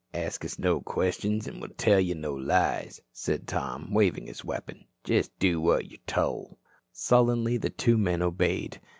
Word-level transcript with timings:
"Ask 0.15 0.43
us 0.43 0.57
no 0.57 0.81
questions 0.81 1.47
an' 1.47 1.59
we'll 1.59 1.69
tell 1.77 1.99
you 1.99 2.15
no 2.15 2.33
lies," 2.33 3.01
said 3.13 3.47
Tom, 3.47 3.93
waving 3.93 4.25
his 4.25 4.43
weapon. 4.43 4.85
"Jest 5.03 5.31
do 5.37 5.61
what 5.61 5.91
you're 5.91 5.99
tole." 6.07 6.57
Sullenly 6.91 7.57
the 7.57 7.69
two 7.69 7.99
men 7.99 8.23
obeyed. 8.23 8.81